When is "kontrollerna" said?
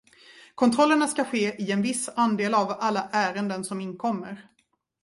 0.55-1.07